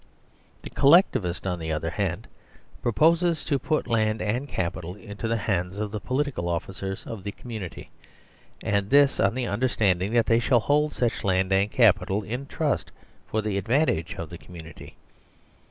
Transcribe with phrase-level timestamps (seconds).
[0.63, 2.25] The Collectivist, on the other hand,
[2.81, 7.31] proposes to put land and capital into the hands of the political officers of the
[7.31, 7.91] community,
[8.63, 12.91] and this on the understanding that they shall hold such land and capital in trust
[13.27, 14.95] for the advantage of the community.